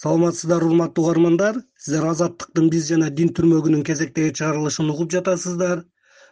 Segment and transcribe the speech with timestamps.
[0.00, 1.60] саламатсыздарбы урматтуу угармандар.
[1.76, 5.84] Сиздер азаттыктын биз жана дин түрмөгүнүн кезектеги чыгарылышын угуп жатасыздар.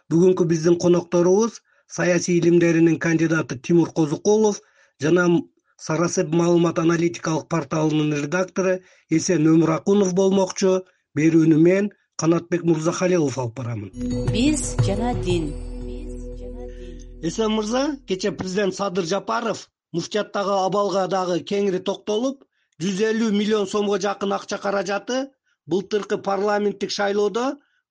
[0.09, 4.61] Бүгүнкү биздин конокторубуз саясий илимдеринин кандидаты тимур козукулов
[5.01, 5.27] жана
[5.77, 8.79] сарасеп маалымат аналитикалык порталынын редактору
[9.09, 10.81] эсен өмүракунов болмокчу.
[11.17, 13.89] Берүүнү мен канатбек мырзахалилов алып барамын.
[14.33, 15.53] Биз жана дин.
[17.21, 22.45] Эсен мырза кечээ президент садыр жапаров муфтияттагы абалга дагы кеңири токтолуп
[22.79, 25.15] жүз элүү миллион сомго жакын акча каражаты
[25.71, 27.45] былтыркы парламенттик шайлоодо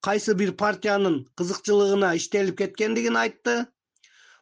[0.06, 3.56] кайсы бир партиянын кызыкчылыгына иштелип кеткендигин айтты.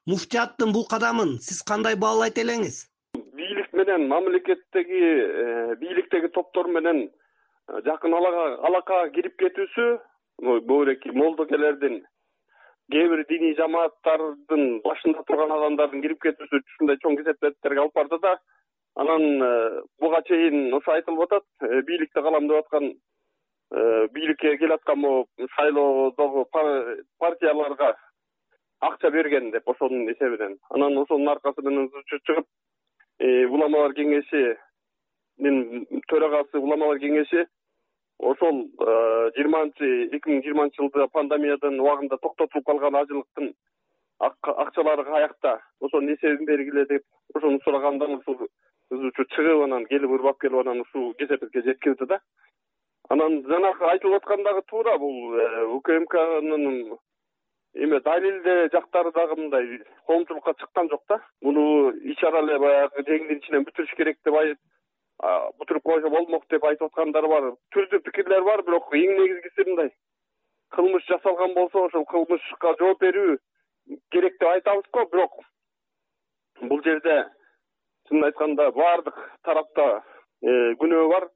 [0.06, 2.84] Муфтияттын бул кадамын сиз кандай баалайт элеңиз?
[3.38, 9.88] Бийлик менен мамлекеттеги э, бийликтеги топтор менен э, жакын алакага кирип кетүүсү
[10.46, 12.04] могуеки молдокелердин
[12.92, 18.36] кээ бир диний жамааттардын башында турган адамдардын кирип кетүүсү ушундай чоң кесепеттерге алып барды да
[18.96, 21.44] анан э, буга чейин ошо айтылып атат.
[21.60, 22.84] Э, бийликте калам деп аткан
[23.70, 26.46] э, бийликке келаткан могу шайлоодогу
[27.18, 27.96] партияларга
[28.80, 30.58] акча берген деп ошонун эсебинен.
[30.70, 32.46] Анан ошонун аркасы менен чыгып
[33.52, 37.46] уламалар кеңешинин төрагасы уламалар кеңеши
[38.18, 38.64] ошол
[39.36, 43.52] жыйырманчы эки миң жыйырманчы жылды пандемиядан убагында токтотулуп калган ажылыктын
[44.20, 47.02] акчалары каякта ошонун эсебин бергиле деп
[47.34, 48.48] ошону сураганда ушул
[48.94, 52.20] өзүнчө чыгып анан келип ырбап келип анан ушул кесепетке жеткирди да.
[53.08, 56.98] Анан жанагы айтылып аткан дагы туура бул э, укмкнын
[57.74, 61.20] эме далилдөө жактары дагы мындай коомчулукка чыккан жок да.
[61.42, 64.58] Муну ич ара эле баягы жеңдин ичинен бүтүрүш керек деп
[65.58, 67.52] бүтүрүп койсо болмок деп айтып аткандар бар.
[67.74, 69.90] Түрдүү пикирлер бар бирок эң негизгиси мындай.
[70.74, 73.38] Кылмыш жасалган болсо ошол кылмышка жооп берүү
[74.10, 75.40] керек деп айтабыз го бирок
[76.60, 77.16] бул жерде
[78.08, 79.86] чынын айтканда баардык тарапта
[80.42, 81.28] э, күнөө бар.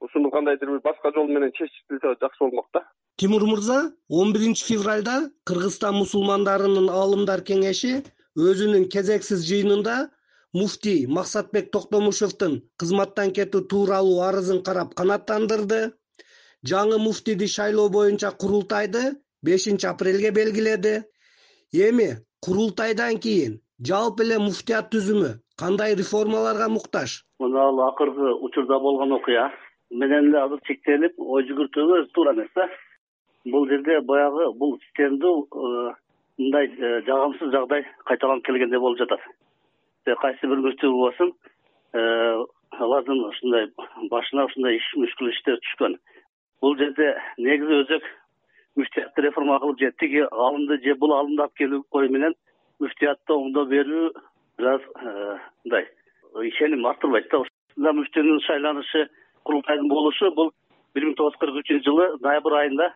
[0.00, 2.82] Ушуну кандайдыр бир башка жол менен чечилсе жакшы болмок да.
[3.16, 8.02] Тимур мырза он биринчи февралда кыргызстан мусулмандарынын аалымдар кеңеши
[8.36, 9.94] өзүнүн кезексиз жыйынында
[10.60, 15.92] муфтий максатбек токтомушевдин кызматтан кетүү тууралуу арызын карап канааттандырды.
[16.64, 19.04] Жаңы муфтийди шайлоо боюнча курултайды
[19.42, 21.04] бешинчи апрелге белгиледи.
[21.72, 22.08] Эми
[22.40, 27.24] курултайдан кийин жалпы эле муфтият түзүмү кандай реформаларга муктаж?
[27.38, 29.52] Мына ал акыркы учурда болгон окуя.
[29.90, 32.68] Менен эле азыр чектелип ой жүгүртүүгө туура эмес да.
[33.44, 35.94] Бул жерде баягы бул системдүү э,
[36.38, 39.20] мындай э, жагымсыз жагдай кайталанып келгендей болуп жатат.
[40.04, 41.32] Кайсы бир мүфтий болбосун
[41.92, 42.44] э,
[42.80, 43.70] алардын ушундай
[44.10, 45.98] башына ушундай иш мүшкүл иштер түшкөн.
[46.62, 48.08] Бул жерде негизи өзөк
[48.76, 52.34] муфтиятты реформа кылып же тиги алымды же бул алымды алып келүү ою менен
[52.80, 54.08] муфтиятты оңдоп берүү
[54.64, 55.88] бираз э, мындай
[56.48, 57.92] ишеним артылбайт да.
[57.92, 59.08] Мүфтүнүн шайланышы
[59.44, 60.52] курултайдын болушу бул
[60.94, 62.92] бир миң тогуз жүз кырк үчүнчү жылы ноябрь айында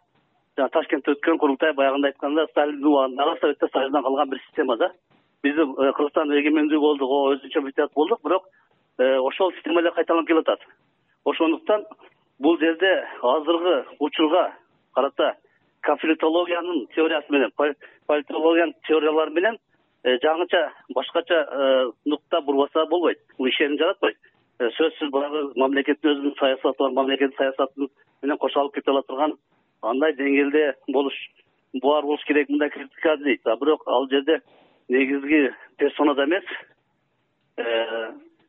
[0.56, 4.92] жана ташкентте өткөн курултай баягындай айтканда сталиндин убагындагы советтер союзунан калган бир система да.
[5.42, 8.48] Биздин э, кыргызстан эгемендүү болдук өзүнчө муфтият болдук бирок
[8.98, 10.64] э, ошол система эле кайталанып келип атат
[11.24, 11.84] ошондуктан
[12.38, 14.52] бул жерде азыркы учурга
[14.94, 15.34] карата
[15.82, 17.52] конфликтологиянын теориясы менен
[18.06, 19.67] политологиянын теориялары менен Э,
[20.04, 20.60] жаңыча
[20.94, 23.18] башкача э, нукта бурбаса болбойт.
[23.38, 24.16] Бул ишеним жаратпайт.
[24.58, 27.88] Э, сөзсүз баягы мамлекеттин өзүнүн саясаты бар мамлекеттин саясаты
[28.22, 29.34] менен кошо алып кете ала турган
[29.82, 31.14] андай деңгээлде болуш
[31.82, 32.48] бар болуш керек.
[32.48, 33.46] Мындай критика дейт.
[33.46, 34.40] А бирок ал жерде
[34.88, 36.44] негизги персонада эмес.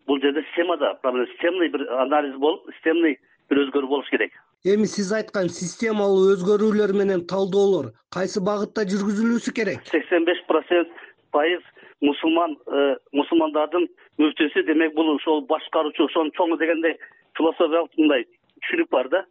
[0.08, 0.98] Бул жерде системада
[1.34, 4.31] системный бир анализ болуп системный бир өзгөрүү болуш керек.
[4.66, 9.86] Эми сиз айткан системалуу өзгөрүүлөр менен талдоолор кайсы багытта жүргүзүлүүсү керек?
[9.88, 10.90] Сексен беш процент
[11.31, 11.63] пайыз
[12.01, 13.88] мусулман э, мусулмандардын
[14.22, 16.95] мүфтүсү демек бул ошол башкаруучу ошонун чоңу дегендей
[17.38, 18.25] философиялык мындай
[18.63, 19.23] түшүнүк бар да.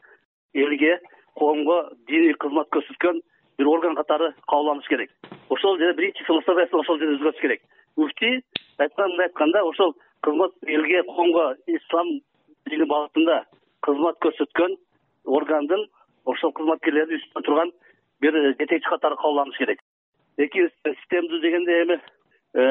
[0.54, 0.98] Элге
[1.38, 3.20] коомго диний кызмат көрсөткөн
[3.58, 5.10] бир орган катары кабыл алыныш керек.
[5.50, 7.62] Ошол жерде биринчи философиясын ошол жерде өзгөртүш керек.
[7.96, 8.40] Мүфтий
[8.78, 12.18] айткан мындай айтканда ошол кызмат элге коомго ислам
[12.70, 13.44] дини багытында
[13.86, 14.76] кызмат көрсөткөн
[15.24, 15.86] органдын
[16.26, 17.72] ошол кызматкерлердин үстүндө турган
[18.20, 19.80] бир жетекчи катары кабыл алыныш керек
[20.38, 22.64] экинчи системдүү дегенде эми э,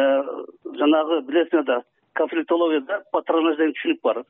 [0.80, 1.82] жанагы билесиңер да
[2.18, 4.24] конфликтологияда патронаж деген түшүнүк бар.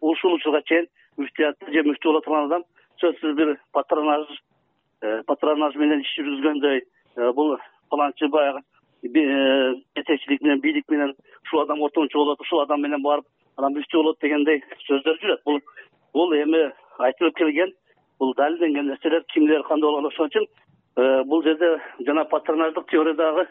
[0.00, 0.86] Ушул учурга чейин
[1.18, 2.64] мүфтиятта же мүфтий боло турган адам
[3.02, 4.28] сөзсүз бир патронаж
[5.02, 7.56] э, патронаж менен иш жүргүзгөндөй э, бул
[7.90, 8.62] фаланчы баягы
[9.04, 11.14] жетекчилик менен бийлик менен
[11.44, 13.26] ушул адам ортомчу болот ушул адам менен барып
[13.56, 15.44] анан мүфтий болот дегендей сөздөр жүрөт.
[15.44, 15.60] Бул
[16.14, 17.74] бул эми айтылып келген
[18.18, 20.46] бул далилденген нерселер кимдер кандай болгон ошон үчүн
[20.96, 21.70] бул жерде
[22.06, 23.46] жана патронаждык теориядагы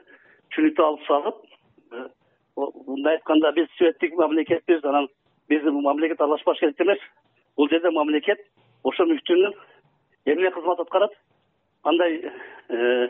[0.53, 1.41] түшүнүктү алып салып
[1.91, 2.05] э,
[2.87, 5.09] мындай айтканда биз светтик мамлекетпиз анан
[5.49, 7.03] биз мамлекет аралашпаш керек эмес
[7.57, 8.39] бул жерде мамлекет
[8.83, 9.53] ошол мүфтүнүн
[10.25, 11.11] эмне кызмат аткарат
[11.83, 12.19] кандай
[12.69, 13.09] э,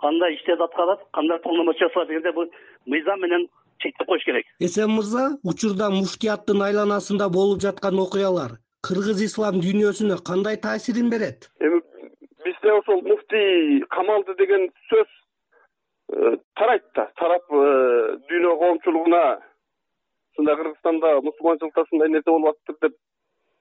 [0.00, 2.50] кандай иштерди аткарат кандай полномочиясы бар дегенде бул
[2.86, 3.48] мыйзам менен
[3.78, 4.46] чектеп коюш керек.
[4.60, 11.48] Эсен мырза учурда муфтияттын айланасында болуп жаткан окуялар кыргыз ислам дүйнөсүнө кандай таасирин берет?
[11.60, 11.80] Эми
[12.44, 15.08] бизде ошол муфтий камалды деген сөз
[16.12, 17.08] э, тарайт да.
[17.16, 19.22] Тарап э, дүйнө коомчулугуна
[20.32, 22.98] ушундай кыргызстанда мусулманчылыкта ушундай нерсе болуп атыптыр деп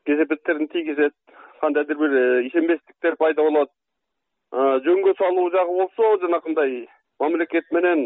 [0.05, 1.13] кесепеттерин тийгизет.
[1.61, 3.69] Кандайдыр бир э, ишенбестиктер пайда болот.
[4.53, 6.87] Жөнгө салуу жагы болсо жанакындай
[7.19, 8.03] мамлекет менен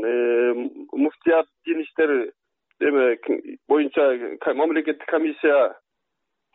[0.94, 2.32] муфтият дин иштери
[2.80, 3.18] эме
[3.68, 5.76] боюнча мамлекеттик комиссия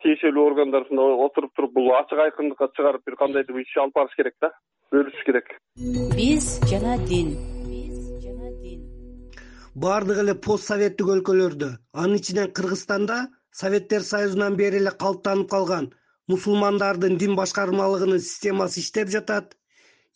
[0.03, 4.15] тиешелүү органдар ушундай отуруп туруп бул ачык айкындыкка чыгарып бир кандайдыр бир иш алып барыш
[4.19, 4.49] керек да?
[4.93, 5.53] Бөлүшүш керек.
[6.17, 7.33] Биз жана дин.
[9.85, 13.19] Баардык эле пост советтик өлкөлөрдө анын ичинен кыргызстанда
[13.61, 15.87] советтер союзунан бери эле калыптанып калган
[16.29, 19.55] мусулмандардын дин башкармалыгынын системасы иштеп жатат.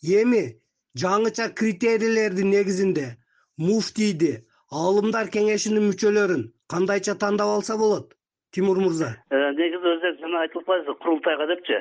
[0.02, 0.60] Эми
[1.02, 3.08] жаңыча критерийлердин негизинде
[3.56, 4.32] муфтийди
[4.70, 8.14] аалымдар кеңешинин мүчөлөрүн кандайча тандап алса болот
[8.58, 11.78] тимур мырза э, негизи өзү жана айтып атпайсызбы курултайга депчи.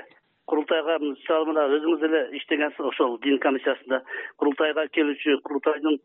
[0.47, 4.03] Курултайга мисалы мына өзүңүз деле иштегенсиз ошол дин комиссиясында.
[4.37, 5.97] Курултайга келүүчү курултайдын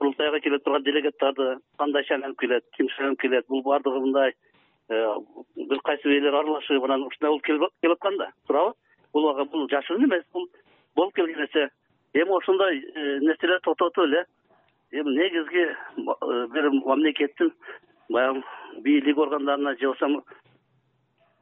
[0.00, 1.46] курултайга келе турган делегаттарды
[1.78, 4.34] кандай шайланып келет ким шайланып келет бул баардыгы мындай
[4.90, 5.04] э,
[5.54, 8.74] бир кайсы ээлер аралашып анан ушундай болуп келип аткан да туурабы
[9.12, 10.48] бул бул жашыруун эмес бул
[10.96, 11.68] болуп келген нерсе.
[12.14, 14.26] Эми ошондой э, нерселерди токтотуп эле
[14.90, 15.68] эми негизги
[16.52, 17.52] бир мамлекеттин
[18.08, 18.42] баягы
[18.86, 20.22] бийлик органдарына же болбосо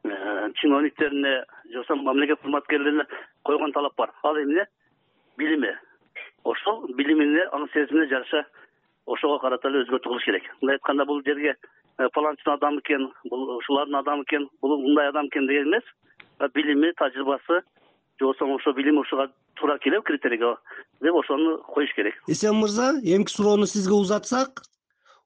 [0.03, 3.05] э, чиновниктерине же болбосо мамлекет кызматкерлерине
[3.43, 4.11] койгон талап бар.
[4.23, 4.65] Ал эмне?
[5.37, 5.77] Билими
[6.43, 8.45] ошол билимине аң сезимине жараша
[9.05, 10.49] ошого карата эле өзгөртүү кылыш керек.
[10.61, 15.27] Мындай айтканда бул жерге э, фаланчынын адамы экен бул ушулардын адамы экен бул мындай адам
[15.27, 15.83] экен деген эмес.
[16.53, 20.55] Билими тажрыйбасы же болбосо ошол билими ушуга туура келеби критерийге
[21.01, 22.15] деп ошону коюш керек.
[22.27, 24.61] Эсен мырза эмки суроону сизге узатсак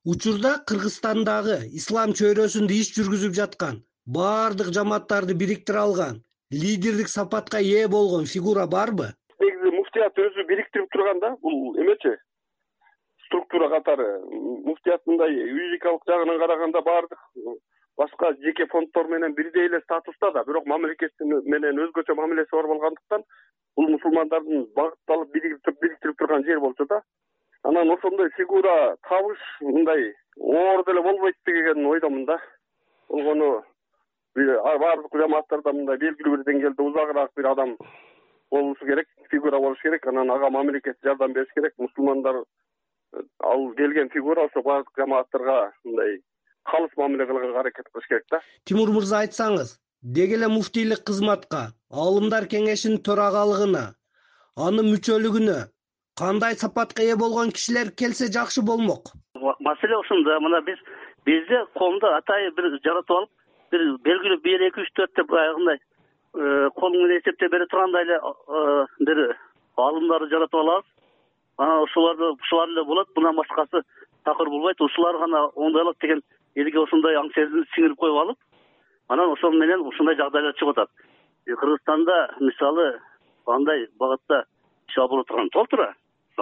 [0.07, 8.25] учурда кыргызстандагы ислам чөйрөсүндө иш жүргүзүп жаткан баардык жамааттарды бириктире алган лидердик сапатка ээ болгон
[8.25, 9.11] фигура барбы?
[9.39, 12.15] Негизи муфтият өзү бириктирип турган да бул эмечи
[13.25, 14.07] структура катары
[14.69, 17.19] муфтият мындай юридикалык жагынан караганда баардык
[17.97, 23.23] башка жеке фонддор менен бирдей эле статуста да бирок мамлекет менен өзгөчө мамилеси бар болгондуктан
[23.75, 27.01] бул мусулмандардын багытталып бириктирип турган жери болчу да
[27.63, 32.37] анан ошондой фигура табыш мындай оор деле болбойт деген ойдомун да.
[33.09, 33.63] Болгону
[34.35, 37.75] баардык жамааттарда мындай белгилүү бир деңгээлде узагыраак бир адам
[38.51, 40.07] болушу керек фигура болуш керек.
[40.07, 41.73] Анан ага мамлекет жардам бериш керек.
[41.77, 42.43] Мусулмандар
[43.39, 46.21] ал келген фигура ошо баардык жамааттарга мындай
[46.63, 48.41] калыс мамиле кылганга аракет кылыш керек да.
[48.65, 53.83] Тимур мырза айтсаңыз деги эле муфтийлик кызматка аалымдар кеңешинин төрагалыгына
[54.55, 55.57] анын мүчөлүгүнө
[56.19, 59.13] кандай сапатка ээ болгон кишилер келсе жакшы болмок?
[59.67, 60.79] Маселе ушунда мына биз
[61.25, 63.29] бизде коомдо атайын бир жаратып алып
[63.71, 68.17] бир белгилүү бир эки үч төрт деп баягындай э, кол менен эсептеп бере тургандай эле
[68.17, 69.37] э, бир
[69.77, 70.89] аалымдарды жаратып алабыз.
[71.57, 73.07] Анан ушуларды ушулар эле болот.
[73.15, 73.83] Мындан башкасы
[74.23, 74.81] такыр болбойт.
[74.81, 76.21] Ушулар гана оңдой алат деген
[76.55, 78.37] элге ошондой аң сезимди сиңирип коюп алып
[79.13, 80.89] анан ошол менен ушундай жагдайлар чыгып атат
[81.61, 82.87] кыргызстанда мисалы
[83.47, 84.43] андай багытта
[84.89, 85.87] иш алып бара турган толтура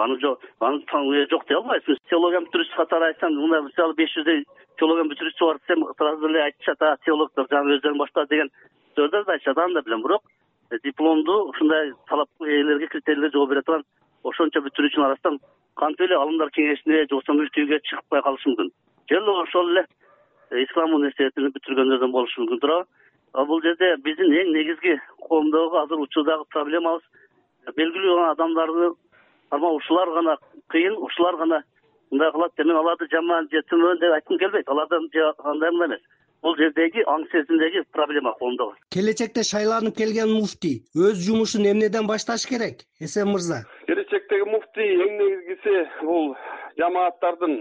[0.04, 4.44] аны жок аны жок дей албайбыз теологиянын бүтүрүүчүсү катары айтсам мына мисалы беш жүздөй
[4.78, 8.50] теологиянын бүтүрүүчүсү бар десем сразу эле айтышат теологдор жаңы өздөрүн баштады деген
[8.96, 10.02] сөздөрдү да айтышат аны да билем.
[10.02, 10.22] Бирок
[10.70, 13.84] э, дипломду ушундай талап ээлерге критерийлерге жооп бере турган
[14.24, 15.38] ошончо бүтүрүүчүнүн арасынан
[15.76, 18.70] кантип эле аалымдар кеңешине же болбосо мүфтийге чыкпай калышы мүмкүн?
[19.10, 19.84] Же ошол эле
[20.50, 22.86] э, ислам университетин бүтүргөндөрдөн болушу мүмкүн туурабы.
[23.34, 27.04] А бул жерде биздин эң негизги коомдогу азыр учурдагы проблемабыз
[27.76, 28.92] белгилүү адамдарды
[29.50, 30.36] ама ушулар гана
[30.72, 31.62] кыйын ушулар гана
[32.10, 36.02] мындай кылат мен аларды жаман же төмөн деп айткым келбейт алардан же андай мындай эмес
[36.42, 40.76] бул жердеги аң сезимдеги проблема коомдо бар келечекте шайланып келген муфтий
[41.08, 46.34] өз жумушун эмнеден башташ керек эсен мырза келечектеги муфтий эң негизгиси бул
[46.78, 47.58] жамааттардын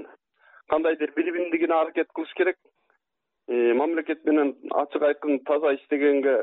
[0.69, 2.57] кандайдыр билимдигине аракет кылыш керек
[3.47, 6.37] э, мамлекет менен ачык айкын таза иштегенге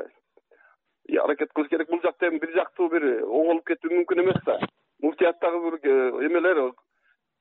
[1.22, 4.58] аракет кылыш керек бул жакта эми бир жактуу бир оңолуп кетүү мүмкүн эмес да
[5.02, 6.60] муфтияттагы бир э, эмелер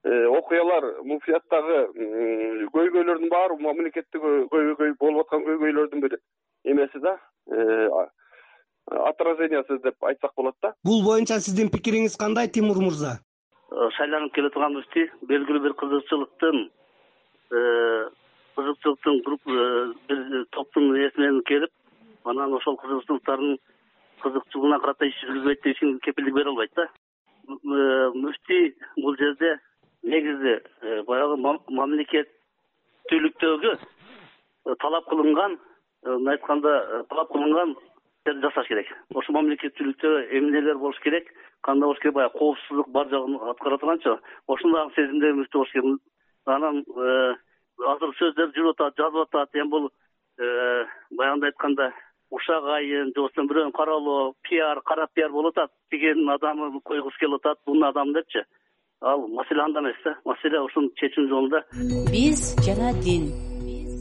[0.04, 1.78] э, окуялар муфтияттагы
[2.74, 6.18] көйгөйлөрдүн баары мамлекеттик көйгөй болуп аткан көйгөйлөрдүн бир
[6.64, 7.18] эмеси да
[7.52, 7.90] э,
[8.88, 10.74] отражениясы деп айтсак болот да.
[10.84, 13.20] Бул боюнча сиздин пикириңиз кандай тимур мырза?
[13.98, 16.68] Шайланып келе турган муфтий белгилүү бир кызыкчылыктын
[18.58, 21.72] кызыкчылыктын бир топтун ээси менен келип
[22.26, 23.58] анан ошол кызыкчылыктарын
[24.24, 26.88] кызыкчылыгына карата иш жүргүзбөйт үчүн кепилдик бере албайт да
[27.48, 29.60] муфтий бул жерде
[30.04, 31.38] негизи э, баягы
[31.70, 33.78] мамлекеттүүлүктөгү э,
[34.80, 35.60] талап кылынган
[36.06, 37.76] мындай айтканда талап кылынган
[38.26, 38.88] жасаш керек.
[39.14, 41.26] Ошол мамлекеттүүлүктө эмнелер болуш керек
[41.62, 46.02] кандай болуш керек баягы коопсуздук бар жагын аткара турганчы ошондой сезимде мүфтий болуш керек.
[46.46, 46.86] Анан
[47.80, 49.90] азыр сөздөр жүрүп атат жазып атат эми бул
[50.38, 51.94] баягындай айтканда
[52.36, 57.40] ушак айын же болбосо бирөөнү каралоо пиар кара пиар болуп атат тигинин адамын койгусу келип
[57.40, 58.42] атат бунун адамын депчи.
[59.02, 60.18] Ал маселе анда эмес да.
[60.26, 61.60] Маселе ушуну чечүү жолунда.
[62.12, 63.24] Биз жана дин.
[63.30, 63.94] Дин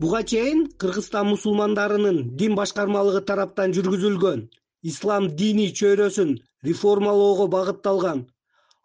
[0.00, 4.44] буга чейин кыргызстан мусулмандарынын дин башкармалыгы тараптан жүргүзүлгөн
[4.90, 6.30] ислам диний чөйрөсүн
[6.68, 8.20] реформалоого багытталган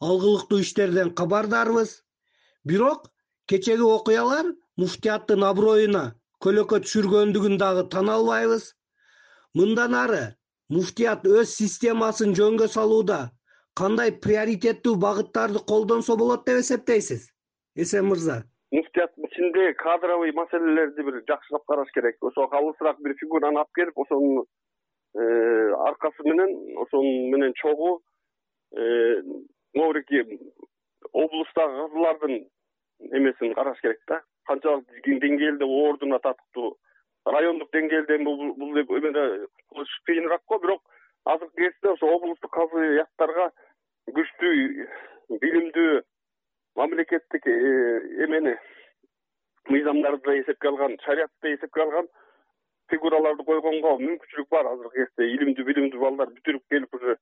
[0.08, 2.02] алгылыктуу иштерден кабардарбыз.
[2.66, 3.12] Бирок
[3.50, 4.46] кечээги окуялар
[4.78, 6.04] муфтияттын аброюна
[6.44, 8.72] көлөкө түшүргөндүгүн дагы тана албайбыз.
[9.60, 10.24] Мындан ары
[10.76, 13.20] муфтият өз системасын жөнгө салууда
[13.80, 17.30] кандай приоритеттүү багыттарды колдонсо болот деп эсептейсиз?
[17.76, 18.44] Эсен мырза.
[18.74, 22.18] Муфтияттын ичинде кадровый маселелерди бир жакшылап караш керек.
[22.22, 24.46] Ошо калысыраак бир фигураны алып келип ошонун
[25.16, 28.02] э, аркасы менен ошонун менен чогуу
[28.76, 29.22] э,
[29.74, 30.26] могуреки
[31.14, 32.48] облустагы казылардын
[33.12, 36.78] эмесин караш керек да канчалык деңгээлде ордуна татыктуу
[37.26, 38.26] райондук деңгээлде эми
[38.60, 40.82] бул эмеде кылыш кыйыныраак го бирок
[41.26, 43.50] азыркы кезде ошо облустук казыяттарга
[44.18, 46.02] күчтүү билимдүү
[46.76, 47.56] мамлекеттик э,
[48.26, 48.58] эмени
[49.70, 52.10] мыйзамдарды эсепке алган шариятты эсепке алган
[52.92, 54.68] фигураларды койгонго мүмкүнчүлүк бар.
[54.74, 57.16] Азыркы кезде илимдүү билимдүү балдар бүтүрүп келип уже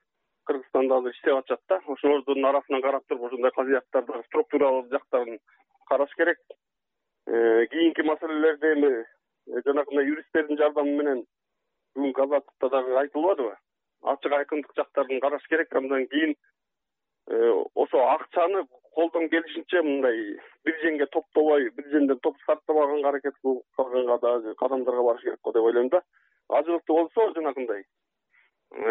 [0.49, 1.79] кыргызстанда азыр иштеп атышат да.
[1.95, 5.39] Ошолордун арасынан карап туруп ошондой казыяттарды структуралуу жактарын
[5.91, 6.39] караш керек
[7.27, 11.23] кийинки маселелерде эми э, жанагындай юристтердин жардамы менен
[11.95, 13.55] бүгүнкү азаттыкта дагы айтылбадыбы?
[14.01, 16.35] Ачык айкындык жактарын караш керек андан кийин
[17.27, 24.17] э, ошо акчаны колдон келишинче мындай бир жеңге топтобой бир жеңден топ тартпаганга аракет кылганга
[24.21, 26.01] дагы кадамдарга барыш керек го деп ойлойм да.
[26.49, 27.85] Ажылыктуу болсо жанагындай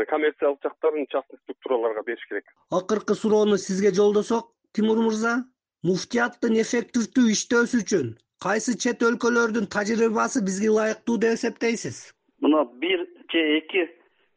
[0.09, 2.45] коммерциялык жактарын частный структураларга бериш керек.
[2.71, 5.45] Акыркы суроону сизге жолдосок тимур мырза
[5.89, 8.09] муфтияттын эффективдүү иштөөсү үчүн
[8.45, 11.99] кайсы чет өлкөлөрдүн тажрыйбасы бизге ылайыктуу деп эсептейсиз?
[12.45, 13.85] Мына бир же эки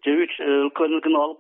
[0.06, 1.40] же үч э, өлкөнүкүн алып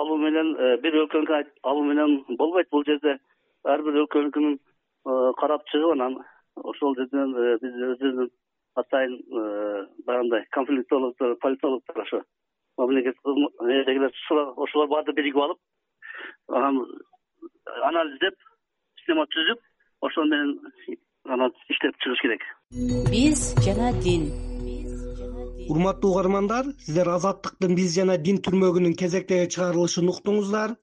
[0.00, 2.68] алуу менен э, бир өлкөнүкүн алуу менен болбойт.
[2.72, 3.18] Бул жерде
[3.64, 6.18] ар бир өлкөнүкүн э, карап чыгып анан
[6.72, 8.30] ошол жерден биз өзүбүздүн
[8.80, 9.14] атайын
[10.06, 12.22] баягындай конфликтологдор политологдор ошо
[12.78, 13.24] мамлекеттик
[14.64, 15.58] ошолор баарды биригип алып
[16.48, 16.84] анан
[17.90, 18.36] анализдеп
[19.08, 19.60] система түзүп
[20.04, 20.50] ошол менен
[21.32, 22.42] анан иштеп чыгыш керек.
[23.08, 24.26] Биз жана дин.
[25.72, 30.74] Урматтуу угармандар сиздер азаттыктын биз жана дин түрмөгүнүн кезектеги чыгарылышын уктуңуздар.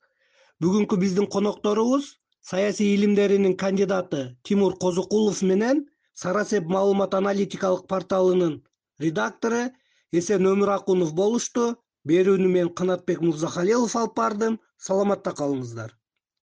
[0.62, 8.64] Бүгүнкү биздин конокторубуз саясий илимдеринин кандидаты тимур козукулов менен сарасеп маалымат аналитикалык порталынын
[9.00, 9.68] редактору
[10.12, 11.76] эсен өмүракунов болушту.
[12.10, 14.60] Берүүнү мен канатбек мырзахалилов алып бардым.
[14.78, 15.94] Саламатта калыңыздар